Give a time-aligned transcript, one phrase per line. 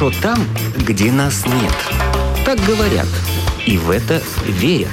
[0.00, 0.38] хорошо там,
[0.78, 1.74] где нас нет.
[2.46, 3.06] Так говорят,
[3.66, 4.88] и в это верят.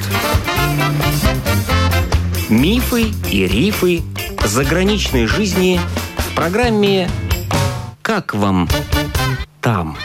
[2.49, 4.01] Мифы и рифы
[4.45, 5.79] заграничной жизни
[6.17, 7.09] в программе
[8.01, 8.67] «Как вам
[9.61, 9.97] там?».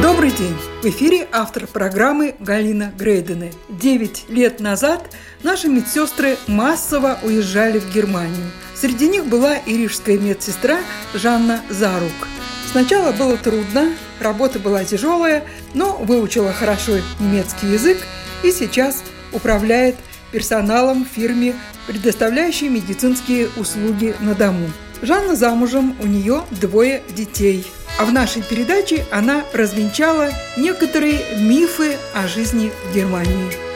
[0.00, 0.56] Добрый день!
[0.82, 3.52] В эфире автор программы Галина Грейдены.
[3.68, 5.10] Девять лет назад
[5.42, 8.50] наши медсестры массово уезжали в Германию.
[8.82, 10.80] Среди них была и рижская медсестра
[11.14, 12.26] Жанна Зарук.
[12.72, 17.98] Сначала было трудно, работа была тяжелая, но выучила хорошо немецкий язык
[18.42, 19.94] и сейчас управляет
[20.32, 21.54] персоналом в фирме,
[21.86, 24.68] предоставляющей медицинские услуги на дому.
[25.00, 27.64] Жанна замужем, у нее двое детей.
[28.00, 33.71] А в нашей передаче она развенчала некоторые мифы о жизни в Германии.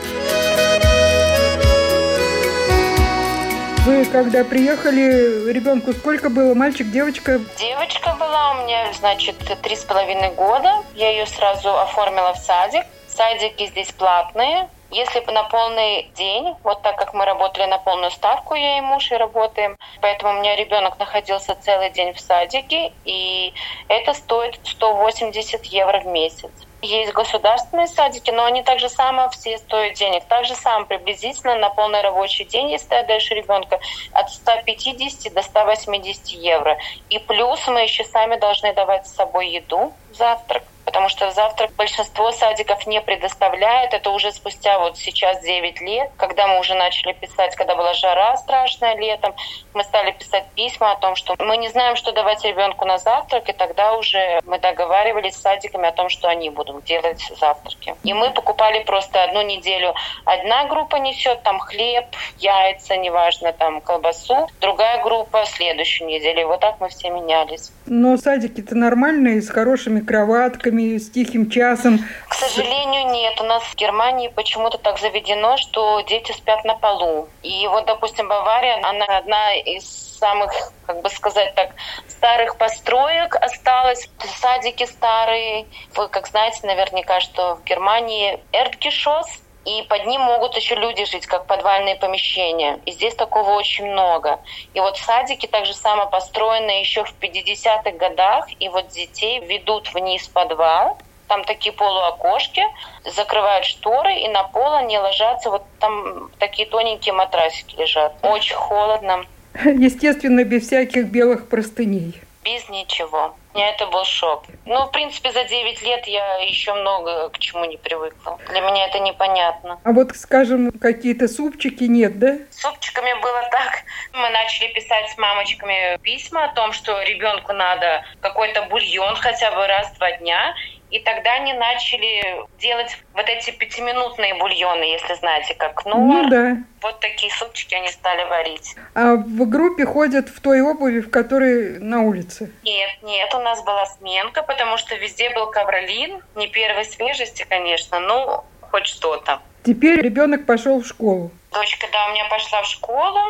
[3.86, 6.54] Вы когда приехали, ребенку сколько было?
[6.54, 7.40] Мальчик, девочка?
[7.56, 10.82] Девочка была у меня, значит, три с половиной года.
[10.96, 12.84] Я ее сразу оформила в садик.
[13.06, 14.68] Садики здесь платные.
[14.90, 19.12] Если на полный день, вот так как мы работали на полную ставку, я и муж
[19.12, 23.54] и работаем, поэтому у меня ребенок находился целый день в садике, и
[23.86, 26.50] это стоит 180 евро в месяц.
[26.82, 30.28] Есть государственные садики, но они также само все стоят денег.
[30.28, 33.80] Так же сам приблизительно на полный рабочий день, если ты отдаешь ребенка,
[34.12, 36.76] от 150 до 180 евро.
[37.08, 42.32] И плюс мы еще сами должны давать с собой еду, завтрак потому что завтрак большинство
[42.32, 43.92] садиков не предоставляет.
[43.92, 48.36] Это уже спустя вот сейчас 9 лет, когда мы уже начали писать, когда была жара
[48.36, 49.34] страшная летом,
[49.74, 53.48] мы стали писать письма о том, что мы не знаем, что давать ребенку на завтрак,
[53.48, 57.94] и тогда уже мы договаривались с садиками о том, что они будут делать завтраки.
[58.04, 59.94] И мы покупали просто одну неделю.
[60.24, 62.06] Одна группа несет там хлеб,
[62.38, 66.42] яйца, неважно, там колбасу, другая группа следующую неделю.
[66.42, 67.72] И вот так мы все менялись.
[67.86, 71.98] Но садики-то нормальные, с хорошими кроватками, часами, с тихим часом?
[72.28, 73.40] К сожалению, нет.
[73.40, 77.28] У нас в Германии почему-то так заведено, что дети спят на полу.
[77.42, 79.84] И вот, допустим, Бавария, она одна из
[80.18, 80.52] самых,
[80.86, 81.70] как бы сказать так,
[82.08, 84.08] старых построек осталось.
[84.40, 85.66] Садики старые.
[85.94, 89.26] Вы, как знаете, наверняка, что в Германии Эрдгешос,
[89.66, 92.78] и под ним могут еще люди жить, как подвальные помещения.
[92.86, 94.38] И здесь такого очень много.
[94.74, 99.92] И вот садики так же само построены еще в 50-х годах, и вот детей ведут
[99.92, 102.62] вниз подвал, там такие полуокошки,
[103.04, 108.14] закрывают шторы, и на пол они ложатся, вот там такие тоненькие матрасики лежат.
[108.22, 109.24] Очень холодно.
[109.64, 112.14] Естественно, без всяких белых простыней.
[112.44, 114.44] Без ничего меня это был шок.
[114.66, 118.38] Ну, в принципе, за 9 лет я еще много к чему не привыкла.
[118.50, 119.80] Для меня это непонятно.
[119.82, 122.36] А вот, скажем, какие-то супчики нет, да?
[122.50, 123.82] Супчиками было так.
[124.12, 129.66] Мы начали писать с мамочками письма о том, что ребенку надо какой-то бульон хотя бы
[129.66, 130.54] раз в два дня.
[130.90, 136.56] И тогда они начали делать вот эти пятиминутные бульоны, если знаете, как ну, ну да.
[136.80, 138.76] Вот такие супчики они стали варить.
[138.94, 142.52] А в группе ходят в той обуви, в которой на улице?
[142.62, 146.22] Нет, нет, у нас была сменка, потому что везде был ковролин.
[146.36, 149.40] Не первой свежести, конечно, но хоть что-то.
[149.64, 151.32] Теперь ребенок пошел в школу.
[151.52, 153.20] Дочка, да, у меня пошла в школу.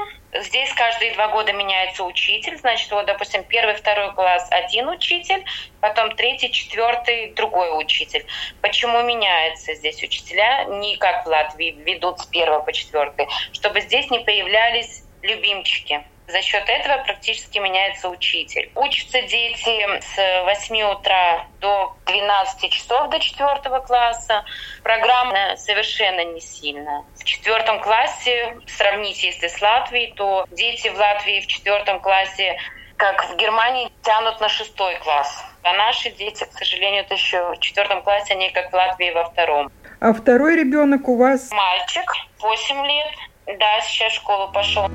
[0.42, 2.56] Здесь каждые два года меняется учитель.
[2.58, 5.44] Значит, вот, допустим, первый, второй класс один учитель,
[5.80, 8.24] потом третий, четвертый другой учитель.
[8.60, 10.64] Почему меняется здесь учителя?
[10.64, 16.04] Не как в Латвии ведут с первого по четвертый, чтобы здесь не появлялись любимчики.
[16.28, 18.70] За счет этого практически меняется учитель.
[18.74, 24.44] Учатся дети с 8 утра до 12 часов до 4 класса.
[24.82, 27.04] Программа совершенно не сильная.
[27.14, 32.58] В четвертом классе, сравните если с Латвией, то дети в Латвии в четвертом классе
[32.96, 35.44] как в Германии тянут на шестой класс.
[35.62, 39.24] А наши дети, к сожалению, это еще в четвертом классе, они как в Латвии во
[39.24, 39.70] втором.
[40.00, 41.50] А второй ребенок у вас?
[41.50, 43.12] Мальчик, 8 лет.
[43.46, 44.88] Да, сейчас в школу пошел.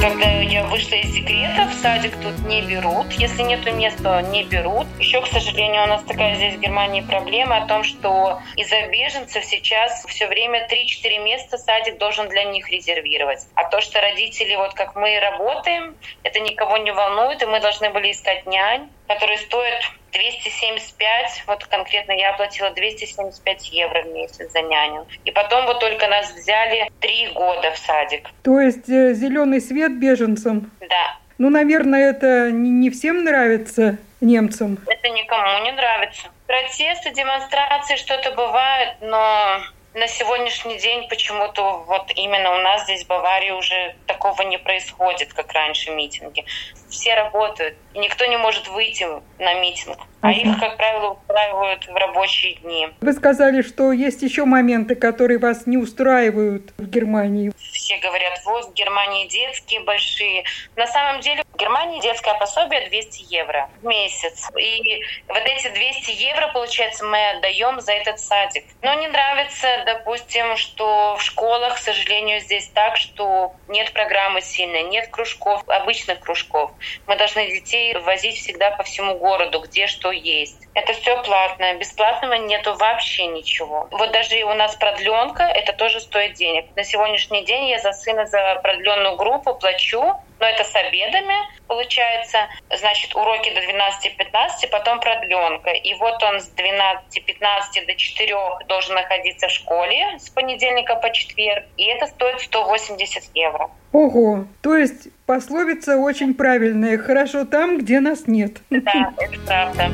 [0.00, 3.10] Когда я вышла из декрета, в садик тут не берут.
[3.12, 4.86] Если нет места, не берут.
[4.98, 9.42] Еще, к сожалению, у нас такая здесь в Германии проблема о том, что из-за беженцев
[9.42, 13.46] сейчас все время 3-4 места садик должен для них резервировать.
[13.54, 17.88] А то, что родители, вот как мы работаем, это никого не волнует, и мы должны
[17.88, 19.82] были искать нянь, которые стоят
[20.12, 25.06] 275, вот конкретно я оплатила 275 евро в месяц за няню.
[25.24, 28.28] И потом вот только нас взяли три года в садик.
[28.42, 30.70] То есть э, зеленый свет беженцам?
[30.80, 31.16] Да.
[31.38, 34.78] Ну, наверное, это не всем нравится немцам.
[34.86, 36.28] Это никому не нравится.
[36.46, 39.60] Протесты, демонстрации, что-то бывает, но
[39.94, 45.32] на сегодняшний день почему-то вот именно у нас здесь в Баварии уже такого не происходит,
[45.32, 46.44] как раньше митинги.
[46.88, 49.06] Все работают, никто не может выйти
[49.38, 49.98] на митинг.
[50.20, 52.88] А их, как правило, устраивают в рабочие дни.
[53.00, 57.52] Вы сказали, что есть еще моменты, которые вас не устраивают в Германии.
[57.56, 60.44] Все говорят, вот в Германии детские большие.
[60.74, 64.48] На самом деле в Германии детское пособие 200 евро в месяц.
[64.58, 68.64] И вот эти 200 евро, получается, мы отдаем за этот садик.
[68.82, 74.82] Но не нравится, допустим, что в школах, к сожалению, здесь так, что нет программы сильной,
[74.82, 76.72] нет кружков, обычных кружков.
[77.06, 80.68] Мы должны детей возить всегда по всему городу, где что есть.
[80.74, 81.74] Это все платное.
[81.74, 83.88] Бесплатного нету вообще ничего.
[83.90, 86.66] Вот даже у нас продленка, это тоже стоит денег.
[86.76, 91.34] На сегодняшний день я за сына за продленную группу плачу, но это с обедами
[91.66, 92.48] получается.
[92.76, 95.70] Значит, уроки до 12-15, потом продленка.
[95.70, 98.34] И вот он с 12-15 до 4
[98.66, 101.64] должен находиться в школе с понедельника по четверг.
[101.76, 103.70] И это стоит 180 евро.
[103.92, 106.98] Ого, то есть пословица очень правильная.
[106.98, 108.58] Хорошо там, где нас нет.
[108.70, 109.90] Да, это правда.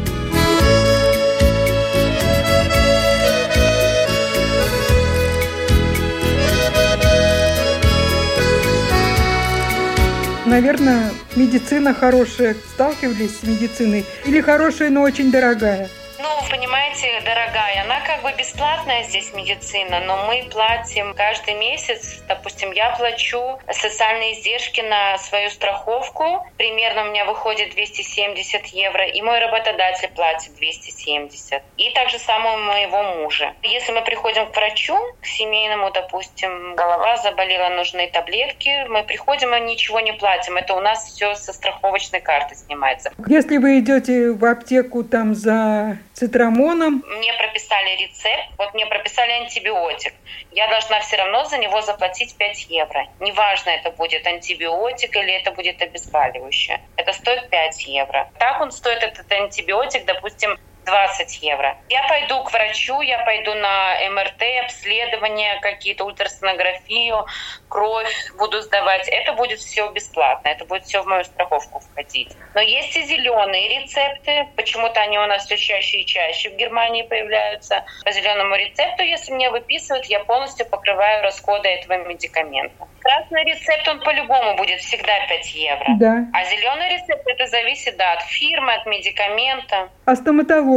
[10.46, 12.55] Наверное, медицина хорошая.
[12.75, 14.05] Сталкивались с медициной?
[14.26, 15.88] Или хорошая, но очень дорогая?
[16.25, 22.73] Ну, понимаете, дорогая, она как бы бесплатная здесь медицина, но мы платим каждый месяц, допустим,
[22.73, 29.38] я плачу социальные издержки на свою страховку, примерно у меня выходит 270 евро, и мой
[29.38, 31.62] работодатель платит 270.
[31.76, 33.53] И также само у моего мужа.
[33.62, 39.61] Если мы приходим к врачу, к семейному, допустим, голова заболела, нужны таблетки, мы приходим и
[39.61, 40.56] ничего не платим.
[40.56, 43.12] Это у нас все со страховочной карты снимается.
[43.27, 47.05] Если вы идете в аптеку там за цитрамоном.
[47.06, 50.14] Мне прописали рецепт, вот мне прописали антибиотик.
[50.52, 53.08] Я должна все равно за него заплатить 5 евро.
[53.20, 56.81] Неважно, это будет антибиотик или это будет обезболивающее.
[56.96, 58.31] Это стоит 5 евро.
[58.38, 61.76] Так он стоит, этот антибиотик, допустим, 20 евро.
[61.88, 67.26] Я пойду к врачу, я пойду на МРТ, обследование, какие-то ультрасонографию,
[67.69, 69.08] кровь буду сдавать.
[69.08, 72.32] Это будет все бесплатно, это будет все в мою страховку входить.
[72.54, 77.02] Но есть и зеленые рецепты, почему-то они у нас все чаще и чаще в Германии
[77.02, 77.84] появляются.
[78.04, 82.86] По зеленому рецепту, если мне выписывают, я полностью покрываю расходы этого медикамента.
[83.00, 85.86] Красный рецепт, он по-любому будет всегда 5 евро.
[85.98, 86.26] Да.
[86.32, 89.88] А зеленый рецепт, это зависит да, от фирмы, от медикамента.
[90.04, 90.74] А стоматология?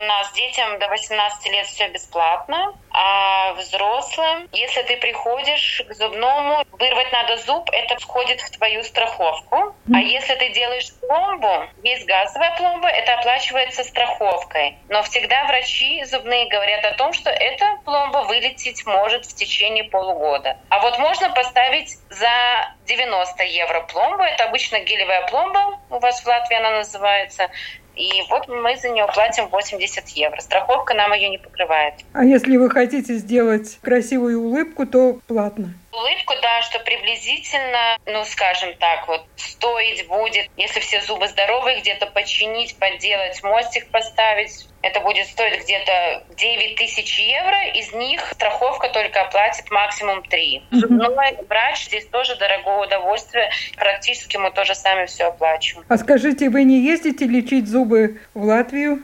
[0.00, 6.62] У нас детям до 18 лет все бесплатно, а взрослым, если ты приходишь к зубному,
[6.70, 9.74] вырвать надо зуб, это входит в твою страховку.
[9.92, 14.76] А если ты делаешь пломбу, есть газовая пломба, это оплачивается страховкой.
[14.88, 20.58] Но всегда врачи зубные говорят о том, что эта пломба вылететь может в течение полугода.
[20.68, 26.26] А вот можно поставить за 90 евро пломбу, это обычно гелевая пломба, у вас в
[26.26, 27.50] Латвии она называется,
[27.98, 30.40] и вот мы за нее платим 80 евро.
[30.40, 31.94] Страховка нам ее не покрывает.
[32.12, 35.74] А если вы хотите сделать красивую улыбку, то платно?
[35.92, 42.06] Улыбку, да, что приблизительно, ну, скажем так, вот стоить будет, если все зубы здоровые, где-то
[42.06, 49.20] починить, подделать, мостик поставить, это будет стоить где-то 9 тысяч евро, из них страховка только
[49.20, 50.62] оплатит максимум 3.
[50.70, 55.86] Зубной врач здесь тоже дорогое удовольствие, практически мы тоже сами все оплачиваем.
[55.88, 59.02] А скажите, вы не ездите лечить зубы в Латвию?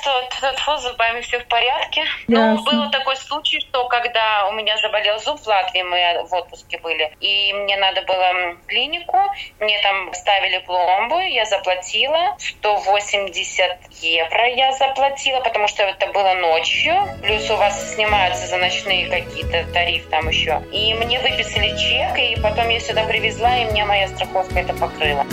[0.00, 2.04] Что с зубами все в порядке.
[2.28, 6.78] Но был такой случай, что когда у меня заболел зуб в Латвии, мы в отпуске
[6.78, 9.18] были, и мне надо было в клинику,
[9.60, 16.34] мне там ставили пломбу, я заплатила 180 евро я заплатила заплатила, потому что это было
[16.34, 16.94] ночью.
[17.22, 20.62] Плюс у вас снимаются за ночные какие-то тариф там еще.
[20.72, 25.26] И мне выписали чек, и потом я сюда привезла, и мне моя страховка это покрыла.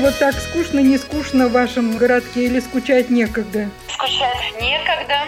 [0.00, 3.68] Вот так скучно, не скучно в вашем городке или скучать некогда?
[3.88, 5.20] Скучать некогда.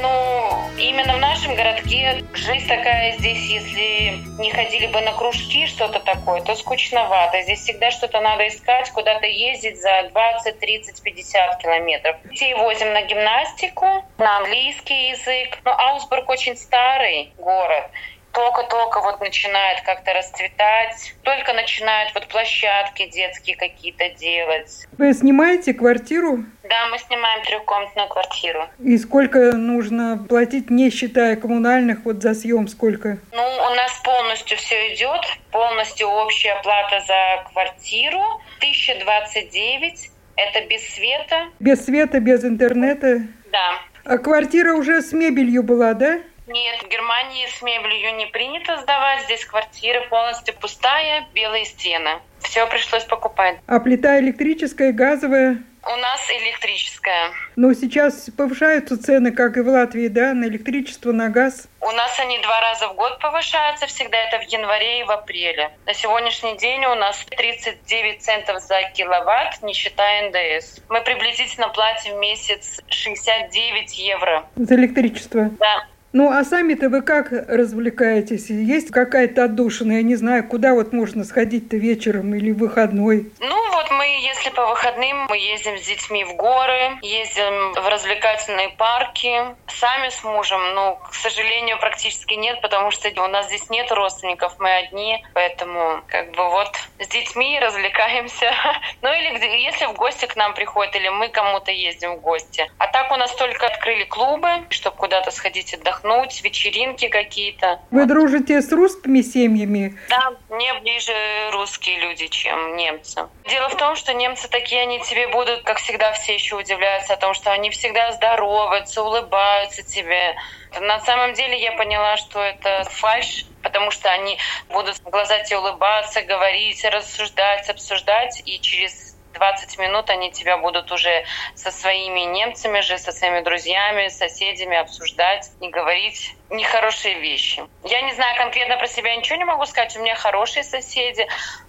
[0.00, 6.00] Ну, именно в нашем городке жизнь такая здесь, если не ходили бы на кружки, что-то
[6.00, 7.42] такое, то скучновато.
[7.42, 12.16] Здесь всегда что-то надо искать, куда-то ездить за 20, 30, 50 километров.
[12.24, 15.58] Детей возим на гимнастику, на английский язык.
[15.64, 17.90] Но Аусбург очень старый город.
[18.32, 24.86] Только-только вот начинает как-то расцветать, только начинают вот площадки детские какие-то делать.
[24.98, 26.44] Вы снимаете квартиру?
[26.62, 28.68] Да, мы снимаем трехкомнатную квартиру.
[28.78, 33.18] И сколько нужно платить, не считая коммунальных, вот за съем сколько?
[33.32, 35.20] Ну, у нас полностью все идет,
[35.50, 38.22] полностью общая плата за квартиру
[38.58, 41.48] 1029, это без света.
[41.58, 43.22] Без света, без интернета?
[43.50, 43.72] Да.
[44.04, 46.20] А квартира уже с мебелью была, да?
[46.50, 49.22] Нет, в Германии с мебелью не принято сдавать.
[49.22, 52.18] Здесь квартира полностью пустая, белые стены.
[52.40, 53.58] Все пришлось покупать.
[53.68, 55.62] А плита электрическая, газовая?
[55.84, 57.30] У нас электрическая.
[57.54, 61.68] Но сейчас повышаются цены, как и в Латвии, да, на электричество, на газ?
[61.80, 65.70] У нас они два раза в год повышаются, всегда это в январе и в апреле.
[65.86, 70.80] На сегодняшний день у нас 39 центов за киловатт, не считая НДС.
[70.88, 74.46] Мы приблизительно платим в месяц 69 евро.
[74.56, 75.48] За электричество?
[75.60, 75.86] Да.
[76.12, 78.50] Ну, а сами-то вы как развлекаетесь?
[78.50, 79.92] Есть какая-то отдушина?
[79.92, 83.30] Я не знаю, куда вот можно сходить-то вечером или выходной?
[83.38, 88.70] Ну, вот мы, если по выходным, мы ездим с детьми в горы, ездим в развлекательные
[88.70, 89.30] парки.
[89.68, 94.56] Сами с мужем, ну, к сожалению, практически нет, потому что у нас здесь нет родственников,
[94.58, 98.50] мы одни, поэтому как бы вот с детьми развлекаемся.
[99.02, 102.70] Ну, или если в гости к нам приходят, или мы кому-то ездим в гости.
[102.76, 107.80] А так у нас только открыли клубы, чтобы куда-то сходить отдохнуть отдохнуть, вечеринки какие-то.
[107.90, 109.98] Вы дружите с русскими семьями?
[110.08, 111.12] Да, мне ближе
[111.52, 113.28] русские люди, чем немцы.
[113.48, 117.16] Дело в том, что немцы такие, они тебе будут, как всегда, все еще удивляются о
[117.16, 120.34] том, что они всегда здороваются, улыбаются тебе.
[120.80, 124.38] На самом деле я поняла, что это фальш, потому что они
[124.68, 130.90] будут в глаза тебе улыбаться, говорить, рассуждать, обсуждать, и через 20 минут они тебя будут
[130.92, 137.62] уже со своими немцами же, со своими друзьями, соседями обсуждать и говорить нехорошие вещи.
[137.84, 139.96] Я не знаю конкретно про себя, ничего не могу сказать.
[139.96, 141.26] У меня хорошие соседи,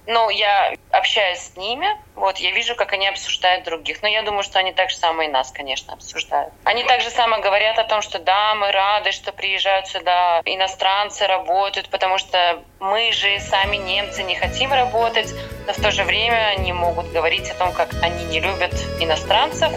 [0.08, 4.02] но я общаюсь с ними, вот, я вижу, как они обсуждают других.
[4.02, 6.54] Но я думаю, что они так же самое и нас, конечно, обсуждают.
[6.64, 11.28] Они так же самое говорят о том, что да, мы рады, что приезжают сюда иностранцы,
[11.28, 15.34] работают, потому что мы же сами немцы не хотим работать,
[15.68, 19.72] но в то же время они могут говорить о том, как они не любят иностранцев,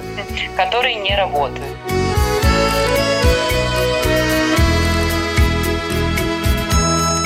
[0.57, 1.77] которые не работают.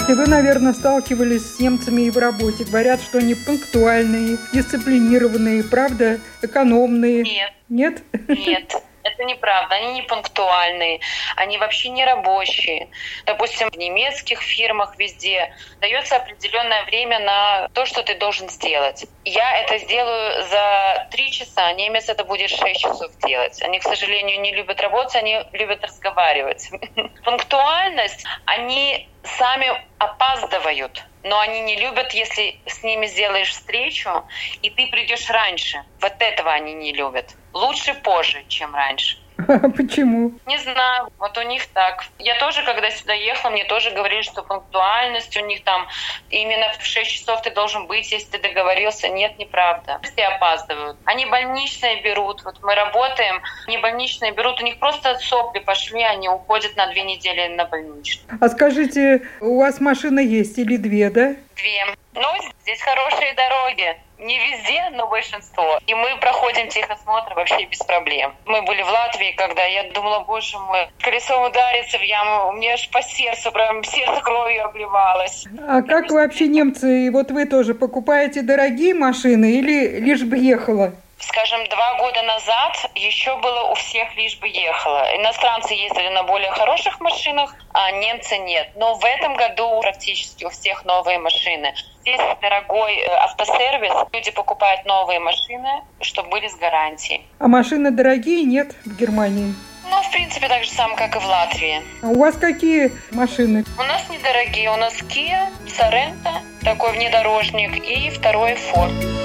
[0.09, 2.65] И вы, наверное, сталкивались с немцами и в работе.
[2.65, 7.23] Говорят, что они пунктуальные, дисциплинированные, правда, экономные.
[7.23, 7.53] Нет.
[7.69, 8.03] Нет?
[8.27, 8.83] Нет.
[9.09, 11.01] Это неправда, они не пунктуальные,
[11.37, 12.91] они вообще не рабочие.
[13.27, 19.07] Допустим, в немецких фирмах везде дается определенное время на то, что ты должен сделать.
[19.25, 23.61] Я это сделаю за три часа, немец это будет шесть часов делать.
[23.63, 26.69] Они, к сожалению, не любят работать, они любят разговаривать.
[27.25, 34.25] Пунктуальность, они сами опаздывают, но они не любят, если с ними сделаешь встречу,
[34.63, 35.85] и ты придешь раньше.
[36.01, 37.37] Вот этого они не любят.
[37.53, 39.19] Лучше позже, чем раньше.
[39.77, 40.33] Почему?
[40.47, 42.05] Не знаю, вот у них так.
[42.19, 45.87] Я тоже, когда сюда ехала, мне тоже говорили, что пунктуальность у них там
[46.31, 49.09] именно в 6 часов ты должен быть, если ты договорился.
[49.09, 50.01] Нет, неправда.
[50.03, 50.97] Все опаздывают.
[51.05, 52.43] Они больничные берут.
[52.45, 54.61] Вот мы работаем, они больничные берут.
[54.61, 58.25] У них просто сопли пошли, они уходят на две недели на больничный.
[58.41, 61.37] А скажите, у вас машина есть или две, да?
[61.55, 61.87] Две.
[62.15, 62.29] Ну,
[62.63, 63.97] здесь хорошие дороги.
[64.19, 65.79] Не везде, но большинство.
[65.87, 68.33] И мы проходим техосмотр вообще без проблем.
[68.47, 72.75] Мы были в Латвии, когда я думала, боже мой, колесо ударится в яму, у меня
[72.75, 75.47] аж по сердцу, прям сердце кровью обливалось.
[75.69, 80.93] А как вообще немцы, вот вы тоже покупаете дорогие машины или лишь бы ехала?
[81.21, 85.05] Скажем, два года назад еще было у всех лишь бы ехало.
[85.17, 88.71] Иностранцы ездили на более хороших машинах, а немцы нет.
[88.77, 91.75] Но в этом году практически у всех новые машины.
[92.01, 93.93] Здесь дорогой э, автосервис.
[94.13, 97.27] Люди покупают новые машины, чтобы были с гарантией.
[97.39, 99.55] А машины дорогие нет в Германии?
[99.91, 101.83] Ну, в принципе, так же самое, как и в Латвии.
[102.03, 103.65] А у вас какие машины?
[103.79, 104.71] У нас недорогие.
[104.71, 109.18] У нас Kia, Sorento, такой внедорожник, и второй Ford.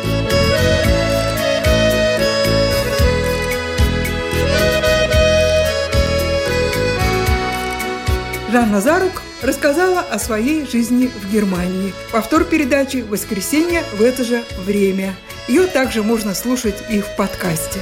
[8.54, 11.92] Жанна Зарук рассказала о своей жизни в Германии.
[12.12, 15.16] Повтор передачи воскресенье в это же время.
[15.48, 17.80] Ее также можно слушать и в подкасте.